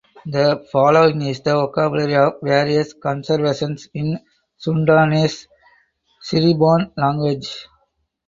[0.25, 4.17] The following is the vocabulary of various conversations in
[4.59, 5.45] Sundanese
[6.23, 7.67] Cirebon language.